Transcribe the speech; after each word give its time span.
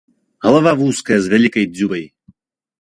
Галава 0.45 0.73
вузкая 0.79 1.19
з 1.27 1.35
вялікай 1.35 1.71
дзюбай. 1.77 2.05